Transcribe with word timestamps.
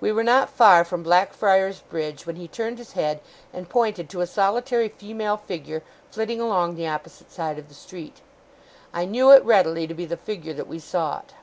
We 0.00 0.12
were 0.12 0.24
not 0.24 0.48
far 0.48 0.82
from 0.82 1.02
Blackfriars 1.02 1.80
Bridge, 1.80 2.24
when 2.24 2.36
he 2.36 2.48
turned 2.48 2.78
his 2.78 2.92
head 2.92 3.20
and 3.52 3.68
pointed 3.68 4.08
to 4.08 4.22
a 4.22 4.26
solitary 4.26 4.88
female 4.88 5.36
figure 5.36 5.82
flitting 6.10 6.40
along 6.40 6.74
the 6.76 6.88
opposite 6.88 7.30
side 7.30 7.58
of 7.58 7.68
the 7.68 7.74
street. 7.74 8.22
I 8.94 9.04
knew 9.04 9.30
it, 9.30 9.44
readily, 9.44 9.86
to 9.86 9.92
be 9.92 10.06
the 10.06 10.16
figure 10.16 10.54
that 10.54 10.68
we 10.68 10.78
sought. 10.78 11.34